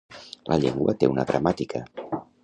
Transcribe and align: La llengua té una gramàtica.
La 0.51 0.55
llengua 0.63 0.95
té 1.03 1.09
una 1.11 1.25
gramàtica. 1.33 1.83